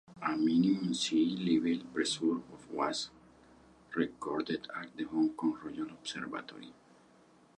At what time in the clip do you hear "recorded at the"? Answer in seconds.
3.95-5.03